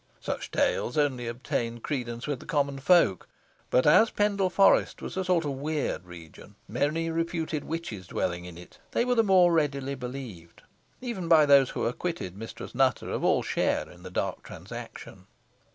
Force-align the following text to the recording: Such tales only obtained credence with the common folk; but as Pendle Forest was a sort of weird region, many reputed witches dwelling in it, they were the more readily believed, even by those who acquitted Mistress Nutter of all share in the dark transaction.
Such 0.19 0.49
tales 0.49 0.97
only 0.97 1.27
obtained 1.27 1.83
credence 1.83 2.25
with 2.25 2.39
the 2.39 2.47
common 2.47 2.79
folk; 2.79 3.27
but 3.69 3.85
as 3.85 4.09
Pendle 4.09 4.49
Forest 4.49 4.99
was 4.99 5.15
a 5.15 5.23
sort 5.23 5.45
of 5.45 5.51
weird 5.51 6.07
region, 6.07 6.55
many 6.67 7.11
reputed 7.11 7.65
witches 7.65 8.07
dwelling 8.07 8.45
in 8.45 8.57
it, 8.57 8.79
they 8.93 9.05
were 9.05 9.13
the 9.13 9.21
more 9.21 9.53
readily 9.53 9.93
believed, 9.93 10.63
even 11.01 11.27
by 11.27 11.45
those 11.45 11.69
who 11.69 11.85
acquitted 11.85 12.35
Mistress 12.35 12.73
Nutter 12.73 13.11
of 13.11 13.23
all 13.23 13.43
share 13.43 13.87
in 13.87 14.01
the 14.01 14.09
dark 14.09 14.41
transaction. 14.41 15.27